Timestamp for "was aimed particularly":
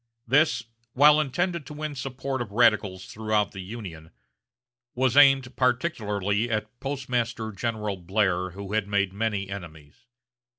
4.95-6.49